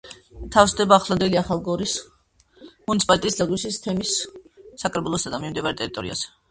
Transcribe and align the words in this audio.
თავსდება 0.53 0.97
ახლანდელი 1.01 1.39
ახალგორის 1.41 1.93
მუნიციპალიტეტის 2.63 3.41
ლარგვისის 3.43 3.81
თემის 3.87 4.19
საკრებულოსა 4.85 5.37
და 5.37 5.47
მიმდებარე 5.47 5.81
ტერიტორიაზე. 5.83 6.39